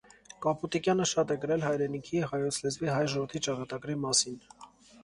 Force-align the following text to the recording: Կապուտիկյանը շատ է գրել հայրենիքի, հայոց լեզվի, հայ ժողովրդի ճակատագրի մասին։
Կապուտիկյանը 0.45 1.05
շատ 1.11 1.33
է 1.35 1.37
գրել 1.43 1.67
հայրենիքի, 1.67 2.25
հայոց 2.33 2.61
լեզվի, 2.65 2.91
հայ 2.95 3.05
ժողովրդի 3.13 3.45
ճակատագրի 3.51 4.01
մասին։ 4.09 4.43